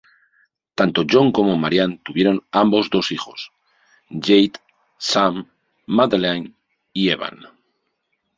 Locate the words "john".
1.07-1.31